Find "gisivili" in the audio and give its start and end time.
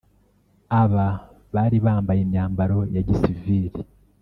3.07-3.69